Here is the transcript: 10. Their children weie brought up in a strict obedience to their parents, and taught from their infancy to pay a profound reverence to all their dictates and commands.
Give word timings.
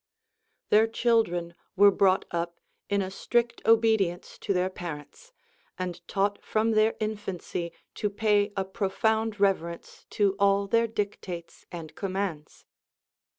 10. 0.71 0.79
Their 0.79 0.87
children 0.87 1.53
weie 1.77 1.95
brought 1.95 2.25
up 2.31 2.59
in 2.89 3.03
a 3.03 3.11
strict 3.11 3.61
obedience 3.67 4.39
to 4.39 4.51
their 4.51 4.71
parents, 4.71 5.31
and 5.77 6.01
taught 6.07 6.43
from 6.43 6.71
their 6.71 6.95
infancy 6.99 7.71
to 7.93 8.09
pay 8.09 8.51
a 8.57 8.65
profound 8.65 9.39
reverence 9.39 10.07
to 10.09 10.35
all 10.39 10.65
their 10.65 10.87
dictates 10.87 11.67
and 11.71 11.93
commands. 11.93 12.65